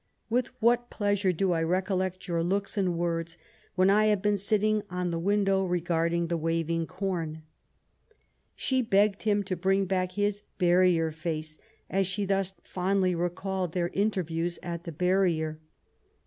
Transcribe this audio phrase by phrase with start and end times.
[0.31, 3.37] With what pleasure do I recollect your looks and words,
[3.75, 7.43] when I have been sitting on the window, regarding the waving corn.''
[8.55, 13.73] She begged him to bring back his ^^ barrier face/' as she thus fondly recalled
[13.73, 15.59] their interviews at the barrier.